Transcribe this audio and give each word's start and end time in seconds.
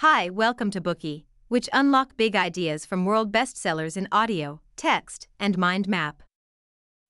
Hi, 0.00 0.28
welcome 0.28 0.70
to 0.72 0.80
Bookey, 0.82 1.24
which 1.48 1.70
unlock 1.72 2.18
big 2.18 2.36
ideas 2.36 2.84
from 2.84 3.06
world 3.06 3.32
bestsellers 3.32 3.96
in 3.96 4.06
audio, 4.12 4.60
text, 4.76 5.26
and 5.40 5.56
mind 5.56 5.88
map. 5.88 6.22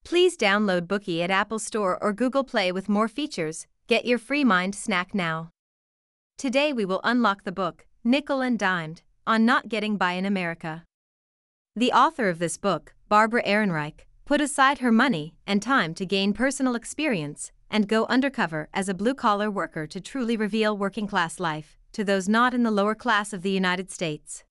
Please 0.04 0.36
download 0.36 0.82
Bookey 0.82 1.20
at 1.20 1.28
Apple 1.28 1.58
Store 1.58 2.00
or 2.00 2.12
Google 2.12 2.44
Play 2.44 2.70
with 2.70 2.88
more 2.88 3.08
features. 3.08 3.66
Get 3.88 4.04
your 4.04 4.18
free 4.18 4.44
mind 4.44 4.76
snack 4.76 5.16
now. 5.16 5.50
Today 6.38 6.72
we 6.72 6.84
will 6.84 7.00
unlock 7.02 7.42
the 7.42 7.50
book, 7.50 7.86
Nickel 8.04 8.40
and 8.40 8.56
Dimed, 8.56 9.02
on 9.26 9.44
Not 9.44 9.68
Getting 9.68 9.96
By 9.96 10.12
in 10.12 10.24
America. 10.24 10.84
The 11.74 11.90
author 11.90 12.28
of 12.28 12.38
this 12.38 12.56
book, 12.56 12.94
Barbara 13.08 13.42
Ehrenreich, 13.42 14.06
put 14.24 14.40
aside 14.40 14.78
her 14.78 14.92
money 14.92 15.34
and 15.44 15.60
time 15.60 15.92
to 15.94 16.06
gain 16.06 16.32
personal 16.32 16.76
experience 16.76 17.50
and 17.68 17.88
go 17.88 18.04
undercover 18.04 18.68
as 18.72 18.88
a 18.88 18.94
blue 18.94 19.14
collar 19.14 19.50
worker 19.50 19.88
to 19.88 20.00
truly 20.00 20.36
reveal 20.36 20.78
working 20.78 21.08
class 21.08 21.40
life 21.40 21.76
to 21.96 22.04
those 22.04 22.28
not 22.28 22.52
in 22.52 22.62
the 22.62 22.70
lower 22.70 22.94
class 22.94 23.32
of 23.32 23.40
the 23.40 23.50
United 23.50 23.90
States. 23.90 24.44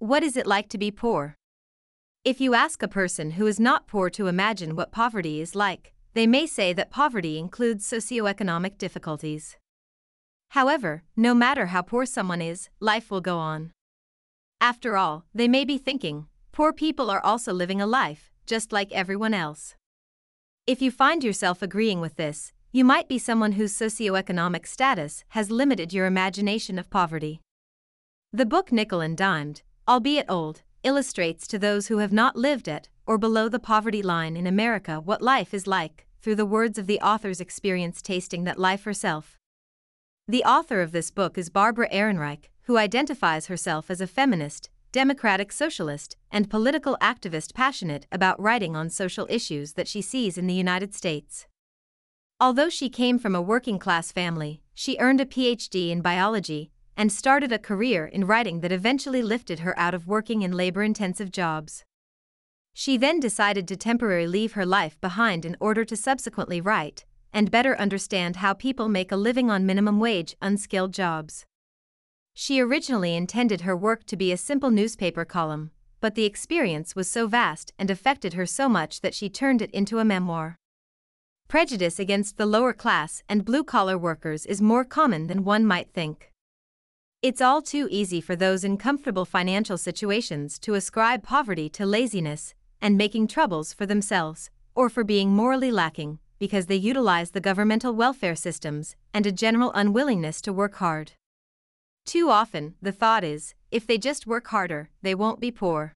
What 0.00 0.24
is 0.24 0.36
it 0.36 0.44
like 0.44 0.68
to 0.70 0.76
be 0.76 0.90
poor? 0.90 1.36
If 2.24 2.40
you 2.40 2.52
ask 2.52 2.82
a 2.82 2.88
person 2.88 3.30
who 3.32 3.46
is 3.46 3.60
not 3.60 3.86
poor 3.86 4.10
to 4.10 4.26
imagine 4.26 4.74
what 4.74 4.90
poverty 4.90 5.40
is 5.40 5.54
like, 5.54 5.92
they 6.14 6.26
may 6.26 6.48
say 6.48 6.72
that 6.72 6.90
poverty 6.90 7.38
includes 7.38 7.88
socioeconomic 7.88 8.76
difficulties. 8.76 9.56
However, 10.48 11.04
no 11.14 11.32
matter 11.32 11.66
how 11.66 11.82
poor 11.82 12.04
someone 12.04 12.42
is, 12.42 12.70
life 12.80 13.08
will 13.08 13.20
go 13.20 13.38
on. 13.38 13.70
After 14.60 14.96
all, 14.96 15.26
they 15.32 15.46
may 15.46 15.64
be 15.64 15.78
thinking, 15.78 16.26
poor 16.50 16.72
people 16.72 17.08
are 17.08 17.24
also 17.24 17.52
living 17.52 17.80
a 17.80 17.86
life, 17.86 18.32
just 18.46 18.72
like 18.72 18.90
everyone 18.90 19.32
else. 19.32 19.76
If 20.66 20.82
you 20.82 20.90
find 20.90 21.22
yourself 21.22 21.62
agreeing 21.62 22.00
with 22.00 22.16
this, 22.16 22.52
you 22.70 22.84
might 22.84 23.08
be 23.08 23.18
someone 23.18 23.52
whose 23.52 23.72
socioeconomic 23.72 24.66
status 24.66 25.24
has 25.28 25.50
limited 25.50 25.92
your 25.92 26.04
imagination 26.04 26.78
of 26.78 26.90
poverty. 26.90 27.40
The 28.30 28.44
book 28.44 28.70
Nickel 28.70 29.00
and 29.00 29.16
Dimed, 29.16 29.62
albeit 29.88 30.26
old, 30.28 30.62
illustrates 30.82 31.46
to 31.48 31.58
those 31.58 31.88
who 31.88 31.98
have 31.98 32.12
not 32.12 32.36
lived 32.36 32.68
at 32.68 32.88
or 33.06 33.16
below 33.16 33.48
the 33.48 33.58
poverty 33.58 34.02
line 34.02 34.36
in 34.36 34.46
America 34.46 35.00
what 35.00 35.22
life 35.22 35.54
is 35.54 35.66
like, 35.66 36.06
through 36.20 36.34
the 36.34 36.44
words 36.44 36.78
of 36.78 36.86
the 36.86 37.00
author's 37.00 37.40
experience 37.40 38.02
tasting 38.02 38.44
that 38.44 38.58
life 38.58 38.84
herself. 38.84 39.38
The 40.26 40.44
author 40.44 40.82
of 40.82 40.92
this 40.92 41.10
book 41.10 41.38
is 41.38 41.48
Barbara 41.48 41.88
Ehrenreich, 41.90 42.50
who 42.64 42.76
identifies 42.76 43.46
herself 43.46 43.90
as 43.90 44.02
a 44.02 44.06
feminist, 44.06 44.68
democratic 44.92 45.52
socialist, 45.52 46.16
and 46.30 46.50
political 46.50 46.98
activist 47.00 47.54
passionate 47.54 48.06
about 48.12 48.38
writing 48.38 48.76
on 48.76 48.90
social 48.90 49.26
issues 49.30 49.72
that 49.72 49.88
she 49.88 50.02
sees 50.02 50.36
in 50.36 50.46
the 50.46 50.52
United 50.52 50.94
States. 50.94 51.46
Although 52.40 52.68
she 52.68 52.88
came 52.88 53.18
from 53.18 53.34
a 53.34 53.42
working 53.42 53.80
class 53.80 54.12
family, 54.12 54.62
she 54.72 54.96
earned 55.00 55.20
a 55.20 55.26
PhD 55.26 55.90
in 55.90 56.00
biology 56.00 56.70
and 56.96 57.10
started 57.10 57.50
a 57.50 57.58
career 57.58 58.06
in 58.06 58.28
writing 58.28 58.60
that 58.60 58.70
eventually 58.70 59.22
lifted 59.22 59.60
her 59.60 59.76
out 59.76 59.92
of 59.92 60.06
working 60.06 60.42
in 60.42 60.52
labor 60.52 60.84
intensive 60.84 61.32
jobs. 61.32 61.84
She 62.72 62.96
then 62.96 63.18
decided 63.18 63.66
to 63.66 63.76
temporarily 63.76 64.28
leave 64.28 64.52
her 64.52 64.64
life 64.64 65.00
behind 65.00 65.44
in 65.44 65.56
order 65.58 65.84
to 65.84 65.96
subsequently 65.96 66.60
write 66.60 67.04
and 67.32 67.50
better 67.50 67.76
understand 67.76 68.36
how 68.36 68.54
people 68.54 68.88
make 68.88 69.10
a 69.10 69.16
living 69.16 69.50
on 69.50 69.66
minimum 69.66 69.98
wage, 69.98 70.36
unskilled 70.40 70.94
jobs. 70.94 71.44
She 72.34 72.60
originally 72.60 73.16
intended 73.16 73.62
her 73.62 73.76
work 73.76 74.04
to 74.04 74.16
be 74.16 74.30
a 74.30 74.36
simple 74.36 74.70
newspaper 74.70 75.24
column, 75.24 75.72
but 76.00 76.14
the 76.14 76.24
experience 76.24 76.94
was 76.94 77.10
so 77.10 77.26
vast 77.26 77.72
and 77.80 77.90
affected 77.90 78.34
her 78.34 78.46
so 78.46 78.68
much 78.68 79.00
that 79.00 79.14
she 79.14 79.28
turned 79.28 79.60
it 79.60 79.72
into 79.72 79.98
a 79.98 80.04
memoir. 80.04 80.56
Prejudice 81.48 81.98
against 81.98 82.36
the 82.36 82.44
lower 82.44 82.74
class 82.74 83.22
and 83.26 83.42
blue 83.42 83.64
collar 83.64 83.96
workers 83.96 84.44
is 84.44 84.60
more 84.60 84.84
common 84.84 85.28
than 85.28 85.44
one 85.44 85.64
might 85.64 85.90
think. 85.94 86.30
It's 87.22 87.40
all 87.40 87.62
too 87.62 87.88
easy 87.90 88.20
for 88.20 88.36
those 88.36 88.64
in 88.64 88.76
comfortable 88.76 89.24
financial 89.24 89.78
situations 89.78 90.58
to 90.58 90.74
ascribe 90.74 91.22
poverty 91.22 91.70
to 91.70 91.86
laziness 91.86 92.52
and 92.82 92.98
making 92.98 93.28
troubles 93.28 93.72
for 93.72 93.86
themselves, 93.86 94.50
or 94.74 94.90
for 94.90 95.04
being 95.04 95.30
morally 95.30 95.70
lacking, 95.72 96.18
because 96.38 96.66
they 96.66 96.76
utilize 96.76 97.30
the 97.30 97.40
governmental 97.40 97.94
welfare 97.94 98.36
systems 98.36 98.94
and 99.14 99.26
a 99.26 99.32
general 99.32 99.72
unwillingness 99.74 100.42
to 100.42 100.52
work 100.52 100.74
hard. 100.74 101.12
Too 102.04 102.28
often, 102.28 102.74
the 102.82 102.92
thought 102.92 103.24
is 103.24 103.54
if 103.70 103.86
they 103.86 103.96
just 103.96 104.26
work 104.26 104.48
harder, 104.48 104.90
they 105.00 105.14
won't 105.14 105.40
be 105.40 105.50
poor. 105.50 105.94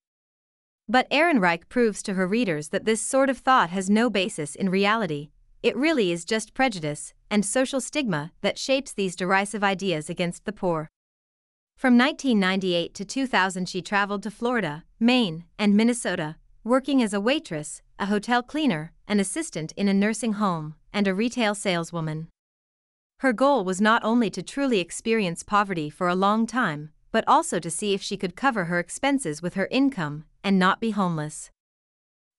But 0.89 1.07
Ehrenreich 1.11 1.69
proves 1.69 2.01
to 2.03 2.15
her 2.15 2.25
readers 2.25 2.69
that 2.69 2.85
this 2.85 3.01
sort 3.01 3.29
of 3.29 3.37
thought 3.37 3.69
has 3.69 3.87
no 3.87 4.09
basis 4.09 4.55
in 4.55 4.69
reality, 4.69 5.29
it 5.63 5.77
really 5.77 6.11
is 6.11 6.25
just 6.25 6.53
prejudice 6.53 7.13
and 7.31 7.45
social 7.45 7.79
stigma 7.79 8.33
that 8.41 8.59
shapes 8.59 8.91
these 8.91 9.15
derisive 9.15 9.63
ideas 9.63 10.09
against 10.09 10.43
the 10.43 10.51
poor. 10.51 10.89
From 11.77 11.97
1998 11.97 12.93
to 12.93 13.05
2000, 13.05 13.67
she 13.67 13.81
traveled 13.81 14.23
to 14.23 14.31
Florida, 14.31 14.83
Maine, 14.99 15.45
and 15.57 15.75
Minnesota, 15.75 16.35
working 16.65 17.01
as 17.01 17.13
a 17.13 17.21
waitress, 17.21 17.81
a 17.97 18.07
hotel 18.07 18.43
cleaner, 18.43 18.91
an 19.07 19.19
assistant 19.19 19.71
in 19.77 19.87
a 19.87 19.93
nursing 19.93 20.33
home, 20.33 20.75
and 20.91 21.07
a 21.07 21.15
retail 21.15 21.55
saleswoman. 21.55 22.27
Her 23.19 23.33
goal 23.33 23.63
was 23.63 23.79
not 23.79 24.03
only 24.03 24.29
to 24.31 24.43
truly 24.43 24.79
experience 24.79 25.43
poverty 25.43 25.89
for 25.89 26.09
a 26.09 26.15
long 26.15 26.45
time, 26.45 26.91
but 27.11 27.23
also 27.25 27.57
to 27.59 27.71
see 27.71 27.93
if 27.93 28.01
she 28.01 28.17
could 28.17 28.35
cover 28.35 28.65
her 28.65 28.79
expenses 28.79 29.41
with 29.41 29.53
her 29.53 29.67
income 29.71 30.25
and 30.43 30.59
not 30.59 30.81
be 30.81 30.91
homeless. 30.91 31.51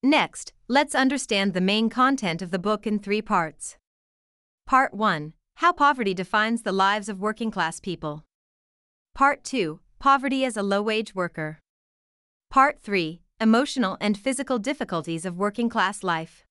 Next, 0.05 0.53
let's 0.67 0.93
understand 0.93 1.55
the 1.55 1.61
main 1.61 1.89
content 1.89 2.43
of 2.43 2.51
the 2.51 2.59
book 2.59 2.85
in 2.85 2.99
three 2.99 3.23
parts. 3.23 3.75
Part 4.67 4.93
1 4.93 5.33
How 5.55 5.73
Poverty 5.73 6.13
Defines 6.13 6.61
the 6.61 6.71
Lives 6.71 7.09
of 7.09 7.19
Working 7.19 7.49
Class 7.49 7.79
People. 7.79 8.23
Part 9.15 9.43
2 9.43 9.79
Poverty 9.97 10.45
as 10.45 10.55
a 10.55 10.61
Low 10.61 10.83
Wage 10.83 11.15
Worker. 11.15 11.57
Part 12.51 12.83
3 12.83 13.23
Emotional 13.41 13.97
and 13.99 14.15
Physical 14.15 14.59
Difficulties 14.59 15.25
of 15.25 15.39
Working 15.39 15.69
Class 15.69 16.03
Life. 16.03 16.45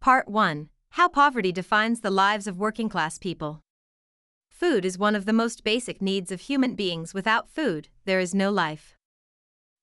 Part 0.00 0.26
1 0.26 0.70
How 0.92 1.08
Poverty 1.08 1.52
Defines 1.52 2.00
the 2.00 2.10
Lives 2.10 2.46
of 2.46 2.56
Working 2.56 2.88
Class 2.88 3.18
People. 3.18 3.60
Food 4.48 4.86
is 4.86 4.96
one 4.96 5.14
of 5.14 5.26
the 5.26 5.34
most 5.34 5.62
basic 5.62 6.00
needs 6.00 6.32
of 6.32 6.40
human 6.40 6.74
beings. 6.74 7.12
Without 7.12 7.50
food, 7.50 7.88
there 8.06 8.18
is 8.18 8.34
no 8.34 8.50
life. 8.50 8.96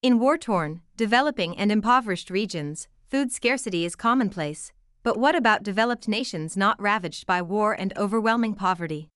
In 0.01 0.17
war 0.17 0.37
torn, 0.37 0.79
developing, 0.95 1.57
and 1.57 1.73
impoverished 1.73 2.29
regions, 2.29 2.87
food 3.09 3.33
scarcity 3.33 3.83
is 3.83 3.97
commonplace. 3.97 4.71
But 5.03 5.17
what 5.17 5.35
about 5.35 5.61
developed 5.61 6.07
nations 6.07 6.55
not 6.55 6.81
ravaged 6.81 7.27
by 7.27 7.41
war 7.41 7.73
and 7.73 7.91
overwhelming 7.97 8.53
poverty? 8.53 9.09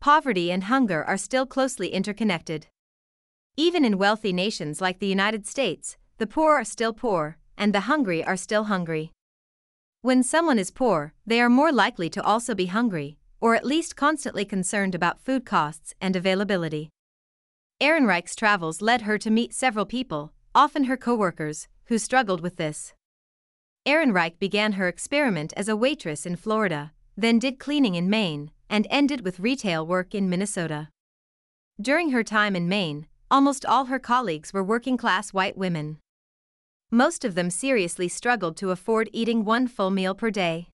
Poverty 0.00 0.50
and 0.50 0.64
hunger 0.64 1.04
are 1.04 1.16
still 1.16 1.46
closely 1.46 1.90
interconnected. 1.90 2.66
Even 3.56 3.84
in 3.84 3.96
wealthy 3.96 4.32
nations 4.32 4.80
like 4.80 4.98
the 4.98 5.06
United 5.06 5.46
States, 5.46 5.96
the 6.18 6.26
poor 6.26 6.54
are 6.56 6.64
still 6.64 6.92
poor, 6.92 7.36
and 7.56 7.72
the 7.72 7.86
hungry 7.86 8.24
are 8.24 8.36
still 8.36 8.64
hungry. 8.64 9.12
When 10.00 10.24
someone 10.24 10.58
is 10.58 10.72
poor, 10.72 11.12
they 11.24 11.40
are 11.40 11.48
more 11.48 11.70
likely 11.70 12.10
to 12.10 12.22
also 12.24 12.56
be 12.56 12.66
hungry, 12.66 13.18
or 13.40 13.54
at 13.54 13.64
least 13.64 13.94
constantly 13.94 14.44
concerned 14.44 14.96
about 14.96 15.20
food 15.20 15.46
costs 15.46 15.94
and 16.00 16.16
availability. 16.16 16.90
Ehrenreich's 17.82 18.36
travels 18.36 18.80
led 18.80 19.02
her 19.02 19.18
to 19.18 19.28
meet 19.28 19.52
several 19.52 19.84
people, 19.84 20.32
often 20.54 20.84
her 20.84 20.96
coworkers, 20.96 21.66
who 21.86 21.98
struggled 21.98 22.40
with 22.40 22.54
this. 22.54 22.94
Ehrenreich 23.84 24.38
began 24.38 24.74
her 24.74 24.86
experiment 24.86 25.52
as 25.56 25.68
a 25.68 25.74
waitress 25.74 26.24
in 26.24 26.36
Florida, 26.36 26.92
then 27.16 27.40
did 27.40 27.58
cleaning 27.58 27.96
in 27.96 28.08
Maine, 28.08 28.52
and 28.70 28.86
ended 28.88 29.24
with 29.24 29.40
retail 29.40 29.84
work 29.84 30.14
in 30.14 30.30
Minnesota. 30.30 30.90
During 31.80 32.10
her 32.10 32.22
time 32.22 32.54
in 32.54 32.68
Maine, 32.68 33.08
almost 33.32 33.66
all 33.66 33.86
her 33.86 33.98
colleagues 33.98 34.52
were 34.52 34.62
working 34.62 34.96
class 34.96 35.32
white 35.32 35.58
women. 35.58 35.98
Most 36.92 37.24
of 37.24 37.34
them 37.34 37.50
seriously 37.50 38.06
struggled 38.06 38.56
to 38.58 38.70
afford 38.70 39.10
eating 39.12 39.44
one 39.44 39.66
full 39.66 39.90
meal 39.90 40.14
per 40.14 40.30
day. 40.30 40.68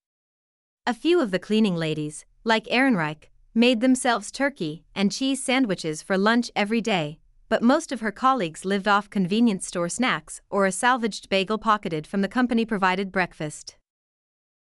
A 0.86 0.92
few 0.92 1.22
of 1.22 1.30
the 1.30 1.38
cleaning 1.38 1.74
ladies, 1.74 2.26
like 2.44 2.66
Ehrenreich, 2.66 3.30
made 3.58 3.80
themselves 3.80 4.30
turkey 4.30 4.84
and 4.94 5.10
cheese 5.10 5.42
sandwiches 5.42 6.00
for 6.00 6.16
lunch 6.16 6.48
every 6.54 6.80
day, 6.80 7.18
but 7.48 7.60
most 7.60 7.90
of 7.90 7.98
her 7.98 8.12
colleagues 8.12 8.64
lived 8.64 8.86
off 8.86 9.10
convenience 9.10 9.66
store 9.66 9.88
snacks 9.88 10.40
or 10.48 10.64
a 10.64 10.70
salvaged 10.70 11.28
bagel 11.28 11.58
pocketed 11.58 12.06
from 12.06 12.20
the 12.20 12.28
company 12.28 12.64
provided 12.64 13.10
breakfast. 13.10 13.76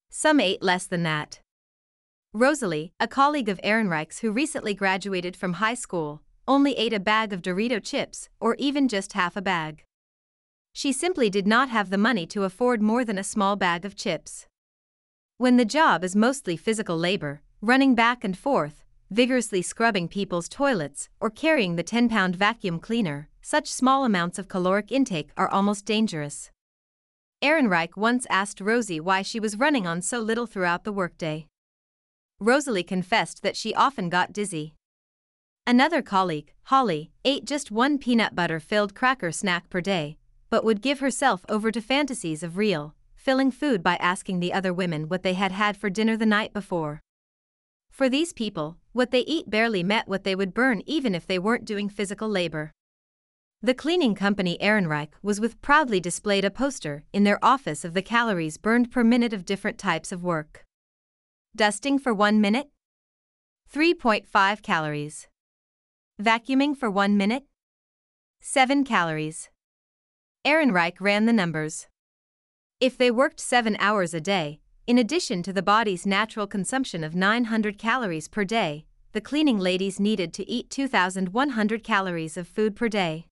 Some 0.09 0.39
ate 0.39 0.63
less 0.63 0.87
than 0.87 1.03
that. 1.03 1.41
Rosalie, 2.33 2.91
a 2.99 3.07
colleague 3.07 3.49
of 3.49 3.59
Ehrenreich's 3.63 4.19
who 4.19 4.31
recently 4.31 4.73
graduated 4.73 5.35
from 5.35 5.53
high 5.53 5.75
school, 5.75 6.23
only 6.47 6.75
ate 6.75 6.93
a 6.93 6.99
bag 6.99 7.31
of 7.31 7.43
Dorito 7.43 7.79
chips 7.79 8.29
or 8.39 8.55
even 8.57 8.87
just 8.87 9.13
half 9.13 9.37
a 9.37 9.43
bag. 9.43 9.83
She 10.73 10.91
simply 10.91 11.29
did 11.29 11.45
not 11.45 11.69
have 11.69 11.91
the 11.91 11.99
money 11.99 12.25
to 12.27 12.45
afford 12.45 12.81
more 12.81 13.05
than 13.05 13.19
a 13.19 13.23
small 13.23 13.55
bag 13.55 13.85
of 13.85 13.95
chips. 13.95 14.47
When 15.37 15.57
the 15.57 15.65
job 15.65 16.03
is 16.03 16.15
mostly 16.15 16.57
physical 16.57 16.97
labor, 16.97 17.41
running 17.61 17.93
back 17.93 18.23
and 18.23 18.35
forth, 18.35 18.83
vigorously 19.09 19.61
scrubbing 19.61 20.07
people's 20.07 20.49
toilets, 20.49 21.09
or 21.19 21.29
carrying 21.29 21.75
the 21.75 21.83
10 21.83 22.09
pound 22.09 22.35
vacuum 22.35 22.79
cleaner, 22.79 23.29
such 23.41 23.71
small 23.71 24.03
amounts 24.03 24.37
of 24.37 24.47
caloric 24.47 24.91
intake 24.91 25.29
are 25.37 25.49
almost 25.49 25.85
dangerous. 25.85 26.51
Ehrenreich 27.41 27.95
once 27.95 28.25
asked 28.29 28.59
Rosie 28.59 28.99
why 28.99 29.21
she 29.21 29.39
was 29.39 29.57
running 29.57 29.85
on 29.85 30.01
so 30.01 30.19
little 30.19 30.47
throughout 30.47 30.83
the 30.83 30.91
workday. 30.91 31.45
Rosalie 32.39 32.83
confessed 32.83 33.43
that 33.43 33.55
she 33.55 33.73
often 33.73 34.09
got 34.09 34.33
dizzy. 34.33 34.73
Another 35.65 36.01
colleague, 36.01 36.53
Holly, 36.63 37.11
ate 37.25 37.45
just 37.45 37.71
one 37.71 37.97
peanut 37.97 38.35
butter 38.35 38.59
filled 38.59 38.95
cracker 38.95 39.31
snack 39.31 39.69
per 39.69 39.81
day, 39.81 40.17
but 40.49 40.63
would 40.63 40.81
give 40.81 40.99
herself 40.99 41.45
over 41.49 41.71
to 41.71 41.81
fantasies 41.81 42.41
of 42.43 42.57
real, 42.57 42.95
filling 43.15 43.51
food 43.51 43.83
by 43.83 43.95
asking 43.97 44.39
the 44.39 44.53
other 44.53 44.73
women 44.73 45.09
what 45.09 45.23
they 45.23 45.33
had 45.33 45.51
had 45.51 45.77
for 45.77 45.89
dinner 45.89 46.15
the 46.15 46.25
night 46.25 46.53
before. 46.53 47.01
For 47.97 48.09
these 48.09 48.31
people, 48.31 48.77
what 48.91 49.09
they 49.09 49.21
eat 49.21 49.49
barely 49.49 49.81
met 49.81 50.07
what 50.07 50.23
they 50.23 50.35
would 50.35 50.53
burn 50.53 50.83
even 50.85 51.15
if 51.15 51.25
they 51.25 51.39
weren't 51.39 51.65
doing 51.65 51.89
physical 51.89 52.29
labor. 52.29 52.71
The 53.63 53.73
cleaning 53.73 54.13
company 54.13 54.55
Ehrenreich 54.61 55.13
was 55.23 55.39
with 55.41 55.59
proudly 55.63 55.99
displayed 55.99 56.45
a 56.45 56.51
poster 56.51 57.05
in 57.11 57.23
their 57.23 57.43
office 57.43 57.83
of 57.83 57.95
the 57.95 58.03
calories 58.03 58.57
burned 58.59 58.91
per 58.91 59.03
minute 59.03 59.33
of 59.33 59.45
different 59.45 59.79
types 59.79 60.11
of 60.11 60.23
work. 60.23 60.63
Dusting 61.55 61.97
for 61.97 62.13
1 62.13 62.39
minute? 62.39 62.69
3.5 63.73 64.61
calories. 64.61 65.27
Vacuuming 66.21 66.77
for 66.77 66.91
1 66.91 67.17
minute? 67.17 67.45
7 68.41 68.83
calories. 68.83 69.49
Ehrenreich 70.45 71.01
ran 71.01 71.25
the 71.25 71.33
numbers. 71.33 71.87
If 72.79 72.95
they 72.95 73.09
worked 73.09 73.39
7 73.39 73.75
hours 73.79 74.13
a 74.13 74.21
day, 74.21 74.59
in 74.87 74.97
addition 74.97 75.43
to 75.43 75.51
the 75.51 75.61
body's 75.61 76.05
natural 76.05 76.47
consumption 76.47 77.03
of 77.03 77.13
900 77.13 77.77
calories 77.77 78.29
per 78.29 78.45
day, 78.45 78.85
the 79.11 79.19
cleaning 79.19 79.59
ladies 79.59 79.99
needed 79.99 80.33
to 80.33 80.49
eat 80.49 80.69
2,100 80.69 81.83
calories 81.83 82.37
of 82.37 82.47
food 82.47 82.73
per 82.73 82.87
day. 82.87 83.25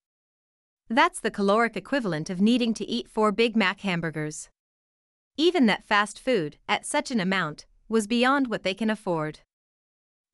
That's 0.90 1.22
the 1.22 1.31
caloric 1.31 1.78
equivalent 1.78 2.30
of 2.30 2.42
needing 2.42 2.74
to 2.74 2.86
eat 2.86 3.07
four 3.07 3.31
Big 3.31 3.56
Mac 3.56 3.80
hamburgers. 3.80 4.50
Even 5.38 5.66
that 5.68 5.86
fast 5.86 6.19
food, 6.19 6.57
at 6.68 6.86
such 6.86 7.10
an 7.10 7.22
amount, 7.22 7.66
was 7.88 8.06
beyond 8.06 8.48
what 8.48 8.63
they 8.63 8.74
can 8.74 8.90
afford. 8.90 9.40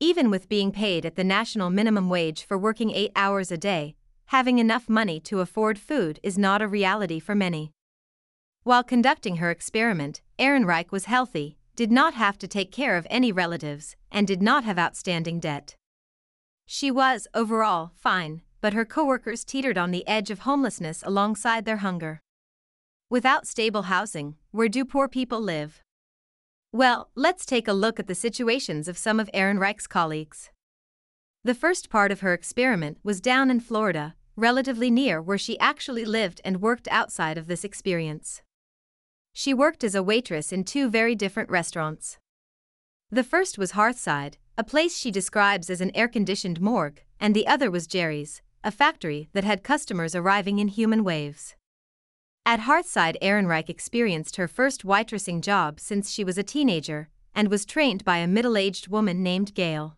Even 0.00 0.28
with 0.28 0.48
being 0.48 0.72
paid 0.72 1.06
at 1.06 1.14
the 1.14 1.22
national 1.22 1.70
minimum 1.70 2.08
wage 2.08 2.42
for 2.42 2.58
working 2.58 2.90
eight 2.90 3.12
hours 3.14 3.52
a 3.52 3.56
day, 3.56 3.94
having 4.26 4.58
enough 4.58 4.88
money 4.88 5.20
to 5.20 5.38
afford 5.38 5.78
food 5.78 6.18
is 6.24 6.36
not 6.36 6.60
a 6.60 6.66
reality 6.66 7.20
for 7.20 7.36
many. 7.36 7.70
While 8.64 8.84
conducting 8.84 9.36
her 9.36 9.50
experiment, 9.50 10.20
Ehrenreich 10.42 10.90
was 10.90 11.04
healthy, 11.04 11.56
did 11.76 11.92
not 11.92 12.14
have 12.14 12.36
to 12.38 12.48
take 12.48 12.72
care 12.72 12.96
of 12.96 13.06
any 13.08 13.30
relatives, 13.30 13.94
and 14.10 14.26
did 14.26 14.42
not 14.42 14.64
have 14.64 14.76
outstanding 14.76 15.38
debt. 15.38 15.76
She 16.66 16.90
was, 16.90 17.28
overall, 17.32 17.92
fine, 17.94 18.42
but 18.60 18.72
her 18.72 18.84
coworkers 18.84 19.44
teetered 19.44 19.78
on 19.78 19.92
the 19.92 20.04
edge 20.08 20.32
of 20.32 20.40
homelessness 20.40 21.04
alongside 21.06 21.64
their 21.64 21.76
hunger. 21.76 22.18
Without 23.08 23.46
stable 23.46 23.82
housing, 23.82 24.34
where 24.50 24.68
do 24.68 24.84
poor 24.84 25.06
people 25.06 25.40
live? 25.40 25.80
Well, 26.72 27.10
let's 27.14 27.46
take 27.46 27.68
a 27.68 27.72
look 27.72 28.00
at 28.00 28.08
the 28.08 28.14
situations 28.16 28.88
of 28.88 28.98
some 28.98 29.20
of 29.20 29.30
Ehrenreich's 29.32 29.86
colleagues. 29.86 30.50
The 31.44 31.54
first 31.54 31.88
part 31.88 32.10
of 32.10 32.18
her 32.18 32.32
experiment 32.32 32.98
was 33.04 33.20
down 33.20 33.48
in 33.48 33.60
Florida, 33.60 34.16
relatively 34.34 34.90
near 34.90 35.22
where 35.22 35.38
she 35.38 35.56
actually 35.60 36.04
lived 36.04 36.40
and 36.44 36.60
worked 36.60 36.88
outside 36.90 37.38
of 37.38 37.46
this 37.46 37.62
experience. 37.62 38.42
She 39.32 39.54
worked 39.54 39.82
as 39.82 39.94
a 39.94 40.02
waitress 40.02 40.52
in 40.52 40.64
two 40.64 40.88
very 40.88 41.14
different 41.14 41.50
restaurants. 41.50 42.18
The 43.10 43.24
first 43.24 43.58
was 43.58 43.72
Hearthside, 43.72 44.34
a 44.56 44.64
place 44.64 44.96
she 44.96 45.10
describes 45.10 45.70
as 45.70 45.80
an 45.80 45.94
air 45.94 46.08
conditioned 46.08 46.60
morgue, 46.60 47.02
and 47.18 47.34
the 47.34 47.46
other 47.46 47.70
was 47.70 47.86
Jerry's, 47.86 48.42
a 48.62 48.70
factory 48.70 49.28
that 49.32 49.44
had 49.44 49.64
customers 49.64 50.14
arriving 50.14 50.58
in 50.58 50.68
human 50.68 51.02
waves. 51.02 51.56
At 52.44 52.60
Hearthside, 52.60 53.16
Ehrenreich 53.22 53.70
experienced 53.70 54.36
her 54.36 54.48
first 54.48 54.84
waitressing 54.84 55.40
job 55.40 55.80
since 55.80 56.10
she 56.10 56.24
was 56.24 56.36
a 56.36 56.42
teenager 56.42 57.08
and 57.34 57.48
was 57.48 57.64
trained 57.64 58.04
by 58.04 58.18
a 58.18 58.26
middle 58.26 58.56
aged 58.56 58.88
woman 58.88 59.22
named 59.22 59.54
Gail. 59.54 59.96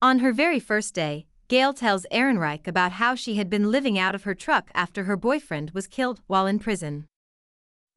On 0.00 0.20
her 0.20 0.32
very 0.32 0.60
first 0.60 0.94
day, 0.94 1.26
Gail 1.48 1.74
tells 1.74 2.06
Ehrenreich 2.12 2.66
about 2.66 2.92
how 2.92 3.14
she 3.14 3.34
had 3.34 3.50
been 3.50 3.70
living 3.70 3.98
out 3.98 4.14
of 4.14 4.24
her 4.24 4.34
truck 4.34 4.70
after 4.74 5.04
her 5.04 5.16
boyfriend 5.16 5.72
was 5.72 5.86
killed 5.86 6.20
while 6.26 6.46
in 6.46 6.58
prison. 6.58 7.06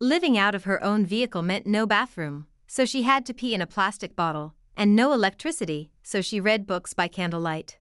Living 0.04 0.36
out 0.36 0.56
of 0.56 0.64
her 0.64 0.84
own 0.84 1.06
vehicle 1.06 1.44
meant 1.44 1.68
no 1.68 1.86
bathroom, 1.86 2.48
so 2.66 2.86
she 2.86 3.04
had 3.04 3.24
to 3.24 3.36
pee 3.36 3.54
in 3.54 3.62
a 3.62 3.68
plastic 3.68 4.16
bottle, 4.16 4.56
and 4.76 4.96
no 4.96 5.14
electricity, 5.14 5.92
so 6.02 6.22
she 6.22 6.40
read 6.40 6.66
books 6.66 6.96
by 6.96 7.08
candlelight. 7.08 7.78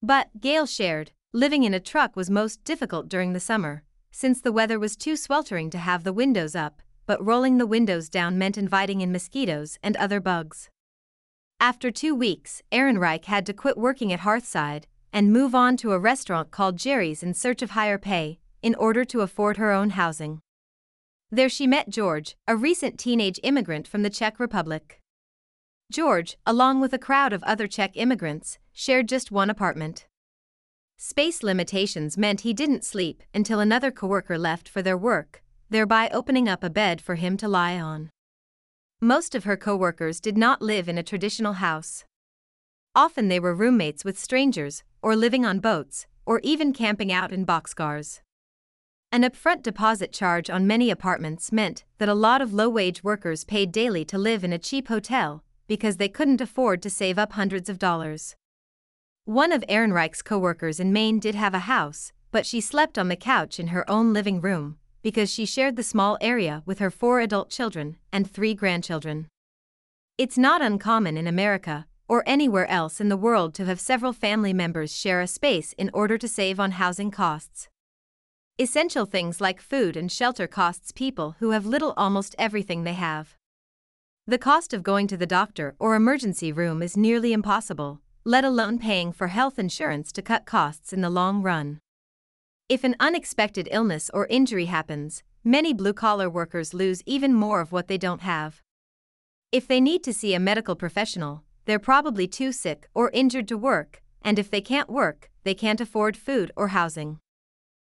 But, 0.00 0.28
Gail 0.40 0.64
shared, 0.64 1.10
living 1.32 1.64
in 1.64 1.74
a 1.74 1.80
truck 1.80 2.14
was 2.14 2.30
most 2.30 2.62
difficult 2.62 3.08
during 3.08 3.32
the 3.32 3.40
summer, 3.40 3.82
since 4.12 4.40
the 4.40 4.52
weather 4.52 4.78
was 4.78 4.94
too 4.94 5.16
sweltering 5.16 5.70
to 5.70 5.78
have 5.78 6.04
the 6.04 6.12
windows 6.12 6.54
up, 6.54 6.80
but 7.04 7.20
rolling 7.20 7.58
the 7.58 7.66
windows 7.66 8.08
down 8.08 8.38
meant 8.38 8.56
inviting 8.56 9.00
in 9.00 9.10
mosquitoes 9.10 9.76
and 9.82 9.96
other 9.96 10.20
bugs. 10.20 10.70
After 11.58 11.90
two 11.90 12.14
weeks, 12.14 12.62
Ehrenreich 12.70 13.24
had 13.24 13.44
to 13.46 13.52
quit 13.52 13.76
working 13.76 14.12
at 14.12 14.20
Hearthside 14.20 14.84
and 15.12 15.32
move 15.32 15.52
on 15.52 15.76
to 15.78 15.94
a 15.94 15.98
restaurant 15.98 16.52
called 16.52 16.76
Jerry's 16.76 17.24
in 17.24 17.34
search 17.34 17.60
of 17.60 17.70
higher 17.70 17.98
pay, 17.98 18.38
in 18.62 18.76
order 18.76 19.04
to 19.06 19.22
afford 19.22 19.56
her 19.56 19.72
own 19.72 19.90
housing. 19.90 20.40
There 21.34 21.48
she 21.48 21.66
met 21.66 21.88
George, 21.90 22.36
a 22.46 22.54
recent 22.54 22.96
teenage 22.96 23.40
immigrant 23.42 23.88
from 23.88 24.04
the 24.04 24.08
Czech 24.08 24.38
Republic. 24.38 25.00
George, 25.90 26.36
along 26.46 26.80
with 26.80 26.92
a 26.92 26.98
crowd 27.06 27.32
of 27.32 27.42
other 27.42 27.66
Czech 27.66 27.90
immigrants, 27.96 28.58
shared 28.72 29.08
just 29.08 29.32
one 29.32 29.50
apartment. 29.50 30.06
Space 30.96 31.42
limitations 31.42 32.16
meant 32.16 32.42
he 32.42 32.54
didn't 32.54 32.84
sleep 32.84 33.24
until 33.34 33.58
another 33.58 33.90
coworker 33.90 34.38
left 34.38 34.68
for 34.68 34.80
their 34.80 34.96
work, 34.96 35.42
thereby 35.68 36.08
opening 36.10 36.48
up 36.48 36.62
a 36.62 36.70
bed 36.70 37.00
for 37.00 37.16
him 37.16 37.36
to 37.38 37.48
lie 37.48 37.80
on. 37.80 38.10
Most 39.00 39.34
of 39.34 39.42
her 39.42 39.56
coworkers 39.56 40.20
did 40.20 40.38
not 40.38 40.62
live 40.62 40.88
in 40.88 40.98
a 40.98 41.02
traditional 41.02 41.54
house. 41.54 42.04
Often 42.94 43.26
they 43.26 43.40
were 43.40 43.56
roommates 43.56 44.04
with 44.04 44.20
strangers, 44.20 44.84
or 45.02 45.16
living 45.16 45.44
on 45.44 45.58
boats, 45.58 46.06
or 46.24 46.38
even 46.44 46.72
camping 46.72 47.10
out 47.10 47.32
in 47.32 47.44
boxcars. 47.44 48.20
An 49.14 49.22
upfront 49.22 49.62
deposit 49.62 50.10
charge 50.10 50.50
on 50.50 50.66
many 50.66 50.90
apartments 50.90 51.52
meant 51.52 51.84
that 51.98 52.08
a 52.08 52.14
lot 52.14 52.42
of 52.42 52.52
low 52.52 52.68
wage 52.68 53.04
workers 53.04 53.44
paid 53.44 53.70
daily 53.70 54.04
to 54.06 54.18
live 54.18 54.42
in 54.42 54.52
a 54.52 54.58
cheap 54.58 54.88
hotel 54.88 55.44
because 55.68 55.98
they 55.98 56.08
couldn't 56.08 56.40
afford 56.40 56.82
to 56.82 56.90
save 56.90 57.16
up 57.16 57.34
hundreds 57.34 57.68
of 57.68 57.78
dollars. 57.78 58.34
One 59.24 59.52
of 59.52 59.62
Ehrenreich's 59.68 60.20
coworkers 60.20 60.80
in 60.80 60.92
Maine 60.92 61.20
did 61.20 61.36
have 61.36 61.54
a 61.54 61.70
house, 61.70 62.12
but 62.32 62.44
she 62.44 62.60
slept 62.60 62.98
on 62.98 63.06
the 63.06 63.14
couch 63.14 63.60
in 63.60 63.68
her 63.68 63.88
own 63.88 64.12
living 64.12 64.40
room 64.40 64.78
because 65.00 65.32
she 65.32 65.46
shared 65.46 65.76
the 65.76 65.84
small 65.84 66.18
area 66.20 66.64
with 66.66 66.80
her 66.80 66.90
four 66.90 67.20
adult 67.20 67.50
children 67.50 67.98
and 68.12 68.28
three 68.28 68.52
grandchildren. 68.52 69.28
It's 70.18 70.36
not 70.36 70.60
uncommon 70.60 71.16
in 71.16 71.28
America 71.28 71.86
or 72.08 72.24
anywhere 72.26 72.66
else 72.66 73.00
in 73.00 73.10
the 73.10 73.16
world 73.16 73.54
to 73.54 73.64
have 73.66 73.78
several 73.78 74.12
family 74.12 74.52
members 74.52 74.92
share 74.92 75.20
a 75.20 75.28
space 75.28 75.72
in 75.78 75.88
order 75.94 76.18
to 76.18 76.26
save 76.26 76.58
on 76.58 76.72
housing 76.72 77.12
costs. 77.12 77.68
Essential 78.56 79.04
things 79.04 79.40
like 79.40 79.60
food 79.60 79.96
and 79.96 80.12
shelter 80.12 80.46
costs 80.46 80.92
people 80.92 81.34
who 81.40 81.50
have 81.50 81.66
little 81.66 81.92
almost 81.96 82.36
everything 82.38 82.84
they 82.84 82.92
have. 82.92 83.34
The 84.28 84.38
cost 84.38 84.72
of 84.72 84.84
going 84.84 85.08
to 85.08 85.16
the 85.16 85.26
doctor 85.26 85.74
or 85.80 85.96
emergency 85.96 86.52
room 86.52 86.80
is 86.80 86.96
nearly 86.96 87.32
impossible, 87.32 88.00
let 88.22 88.44
alone 88.44 88.78
paying 88.78 89.10
for 89.10 89.26
health 89.26 89.58
insurance 89.58 90.12
to 90.12 90.22
cut 90.22 90.46
costs 90.46 90.92
in 90.92 91.00
the 91.00 91.10
long 91.10 91.42
run. 91.42 91.80
If 92.68 92.84
an 92.84 92.94
unexpected 93.00 93.68
illness 93.72 94.08
or 94.14 94.28
injury 94.28 94.66
happens, 94.66 95.24
many 95.42 95.72
blue 95.72 95.92
collar 95.92 96.30
workers 96.30 96.72
lose 96.72 97.02
even 97.06 97.34
more 97.34 97.60
of 97.60 97.72
what 97.72 97.88
they 97.88 97.98
don't 97.98 98.22
have. 98.22 98.62
If 99.50 99.66
they 99.66 99.80
need 99.80 100.04
to 100.04 100.12
see 100.12 100.32
a 100.32 100.38
medical 100.38 100.76
professional, 100.76 101.42
they're 101.64 101.80
probably 101.80 102.28
too 102.28 102.52
sick 102.52 102.88
or 102.94 103.10
injured 103.10 103.48
to 103.48 103.58
work, 103.58 104.00
and 104.22 104.38
if 104.38 104.48
they 104.48 104.60
can't 104.60 104.88
work, 104.88 105.28
they 105.42 105.54
can't 105.54 105.80
afford 105.80 106.16
food 106.16 106.52
or 106.54 106.68
housing. 106.68 107.18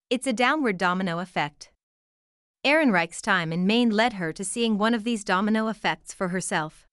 It's 0.08 0.28
a 0.28 0.34
downward 0.34 0.78
domino 0.78 1.18
effect. 1.18 1.72
Ehrenreich's 2.64 3.24
time 3.24 3.52
in 3.52 3.66
Maine 3.66 3.90
led 3.90 4.14
her 4.14 4.32
to 4.34 4.44
seeing 4.44 4.78
one 4.78 4.94
of 4.94 5.04
these 5.04 5.24
domino 5.24 5.68
effects 5.68 6.14
for 6.14 6.28
herself. 6.28 6.86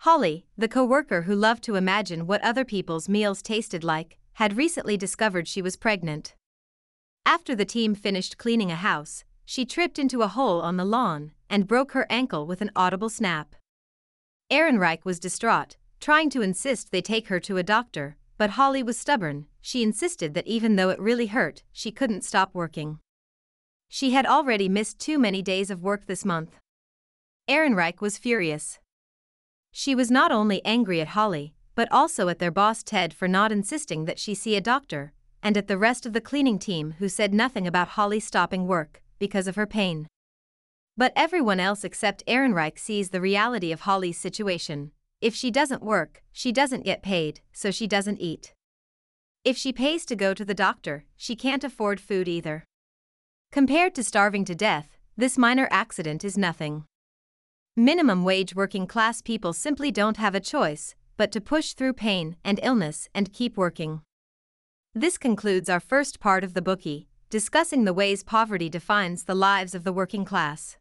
Holly, 0.00 0.44
the 0.56 0.68
co-worker 0.68 1.22
who 1.22 1.34
loved 1.34 1.62
to 1.64 1.76
imagine 1.76 2.26
what 2.26 2.42
other 2.42 2.66
people's 2.66 3.08
meals 3.08 3.40
tasted 3.40 3.82
like, 3.82 4.18
had 4.34 4.58
recently 4.58 4.98
discovered 4.98 5.48
she 5.48 5.62
was 5.62 5.76
pregnant. 5.76 6.34
After 7.24 7.54
the 7.54 7.64
team 7.64 7.94
finished 7.94 8.36
cleaning 8.36 8.70
a 8.70 8.76
house, 8.76 9.24
she 9.46 9.64
tripped 9.64 9.98
into 9.98 10.20
a 10.20 10.28
hole 10.28 10.60
on 10.60 10.76
the 10.76 10.84
lawn 10.84 11.32
and 11.48 11.66
broke 11.66 11.92
her 11.92 12.06
ankle 12.10 12.46
with 12.46 12.60
an 12.60 12.70
audible 12.76 13.08
snap. 13.08 13.54
Ehrenreich 14.50 15.02
was 15.02 15.18
distraught, 15.18 15.78
trying 15.98 16.28
to 16.28 16.42
insist 16.42 16.90
they 16.90 17.00
take 17.00 17.28
her 17.28 17.40
to 17.40 17.56
a 17.56 17.62
doctor, 17.62 18.18
but 18.36 18.50
Holly 18.50 18.82
was 18.82 18.98
stubborn, 18.98 19.46
she 19.68 19.82
insisted 19.82 20.32
that 20.32 20.46
even 20.46 20.76
though 20.76 20.88
it 20.88 20.98
really 20.98 21.26
hurt, 21.26 21.62
she 21.74 21.90
couldn't 21.90 22.24
stop 22.24 22.54
working. 22.54 23.00
She 23.86 24.12
had 24.12 24.24
already 24.24 24.66
missed 24.66 24.98
too 24.98 25.18
many 25.18 25.42
days 25.42 25.70
of 25.70 25.82
work 25.82 26.06
this 26.06 26.24
month. 26.24 26.56
Ehrenreich 27.46 28.00
was 28.00 28.16
furious. 28.16 28.78
She 29.70 29.94
was 29.94 30.10
not 30.10 30.32
only 30.32 30.64
angry 30.64 31.02
at 31.02 31.08
Holly, 31.08 31.52
but 31.74 31.92
also 31.92 32.30
at 32.30 32.38
their 32.38 32.50
boss 32.50 32.82
Ted 32.82 33.12
for 33.12 33.28
not 33.28 33.52
insisting 33.52 34.06
that 34.06 34.18
she 34.18 34.34
see 34.34 34.56
a 34.56 34.62
doctor, 34.62 35.12
and 35.42 35.54
at 35.54 35.68
the 35.68 35.76
rest 35.76 36.06
of 36.06 36.14
the 36.14 36.22
cleaning 36.22 36.58
team 36.58 36.94
who 36.98 37.06
said 37.10 37.34
nothing 37.34 37.66
about 37.66 37.88
Holly 37.88 38.20
stopping 38.20 38.66
work 38.66 39.02
because 39.18 39.46
of 39.46 39.56
her 39.56 39.66
pain. 39.66 40.06
But 40.96 41.12
everyone 41.14 41.60
else 41.60 41.84
except 41.84 42.24
Ehrenreich 42.26 42.78
sees 42.78 43.10
the 43.10 43.20
reality 43.20 43.70
of 43.70 43.82
Holly's 43.82 44.16
situation. 44.18 44.92
If 45.20 45.34
she 45.34 45.50
doesn't 45.50 45.82
work, 45.82 46.22
she 46.32 46.52
doesn't 46.52 46.86
get 46.86 47.02
paid, 47.02 47.42
so 47.52 47.70
she 47.70 47.86
doesn't 47.86 48.18
eat. 48.18 48.54
If 49.44 49.56
she 49.56 49.72
pays 49.72 50.04
to 50.06 50.16
go 50.16 50.34
to 50.34 50.44
the 50.44 50.54
doctor, 50.54 51.04
she 51.16 51.36
can't 51.36 51.64
afford 51.64 52.00
food 52.00 52.28
either. 52.28 52.64
Compared 53.50 53.94
to 53.94 54.04
starving 54.04 54.44
to 54.44 54.54
death, 54.54 54.98
this 55.16 55.38
minor 55.38 55.68
accident 55.70 56.24
is 56.24 56.36
nothing. 56.36 56.84
Minimum 57.76 58.24
wage 58.24 58.54
working 58.54 58.86
class 58.86 59.22
people 59.22 59.52
simply 59.52 59.90
don't 59.90 60.16
have 60.16 60.34
a 60.34 60.40
choice 60.40 60.94
but 61.16 61.32
to 61.32 61.40
push 61.40 61.74
through 61.74 61.92
pain 61.92 62.36
and 62.44 62.60
illness 62.62 63.08
and 63.14 63.32
keep 63.32 63.56
working. 63.56 64.00
This 64.94 65.18
concludes 65.18 65.68
our 65.68 65.80
first 65.80 66.20
part 66.20 66.44
of 66.44 66.54
the 66.54 66.62
Bookey, 66.62 67.06
discussing 67.28 67.84
the 67.84 67.92
ways 67.92 68.22
poverty 68.22 68.68
defines 68.68 69.24
the 69.24 69.34
lives 69.34 69.74
of 69.74 69.84
the 69.84 69.92
working 69.92 70.24
class. 70.24 70.78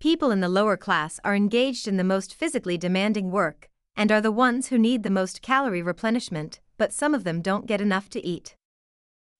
People 0.00 0.30
in 0.30 0.40
the 0.40 0.48
lower 0.48 0.76
class 0.76 1.18
are 1.24 1.34
engaged 1.34 1.88
in 1.88 1.96
the 1.96 2.04
most 2.04 2.34
physically 2.34 2.78
demanding 2.78 3.30
work 3.30 3.68
and 3.96 4.12
are 4.12 4.20
the 4.20 4.30
ones 4.30 4.68
who 4.68 4.78
need 4.78 5.02
the 5.02 5.10
most 5.10 5.42
calorie 5.42 5.82
replenishment, 5.82 6.60
but 6.78 6.92
some 6.92 7.14
of 7.14 7.24
them 7.24 7.42
don't 7.42 7.66
get 7.66 7.80
enough 7.80 8.08
to 8.10 8.24
eat. 8.24 8.54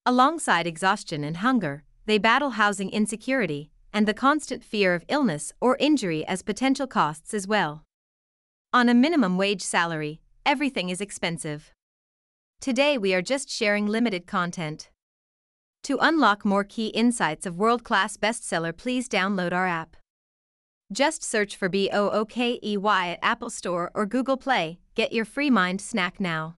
Alongside 0.04 0.66
exhaustion 0.66 1.25
and 1.25 1.38
hunger, 1.38 1.85
they 2.07 2.18
battle 2.18 2.50
housing 2.50 2.90
insecurity 2.90 3.71
and 3.92 4.07
the 4.07 4.14
constant 4.14 4.62
fear 4.62 4.95
of 4.95 5.04
illness 5.09 5.52
or 5.61 5.76
injury 5.80 6.26
as 6.26 6.42
potential 6.42 6.87
costs 6.87 7.33
as 7.33 7.47
well. 7.47 7.85
On 8.73 8.88
a 8.88 8.95
minimum 8.95 9.38
wage 9.38 9.62
salary, 9.62 10.21
everything 10.45 10.90
is 10.90 11.00
expensive. 11.00 11.73
Today 12.61 12.99
we 12.99 13.14
are 13.14 13.23
just 13.23 13.49
sharing 13.49 13.87
limited 13.87 14.26
content. 14.26 14.90
To 15.85 15.99
unlock 16.00 16.45
more 16.45 16.64
key 16.64 16.88
insights 16.88 17.47
of 17.47 17.57
world 17.57 17.85
class 17.85 18.16
bestseller, 18.16 18.76
please 18.76 19.09
download 19.09 19.52
our 19.52 19.66
app. 19.66 19.97
Just 20.92 21.23
search 21.23 21.57
for 21.57 21.68
B 21.68 21.88
O 21.92 22.11
O 22.11 22.25
K 22.25 22.59
E 22.62 22.76
Y 22.76 23.09
at 23.11 23.18
Apple 23.23 23.50
Store 23.50 23.90
or 23.95 24.07
Google 24.07 24.37
Play. 24.37 24.80
Get 24.95 25.12
your 25.12 25.25
free 25.25 25.50
mind 25.50 25.80
snack 25.80 26.18
now. 26.18 26.58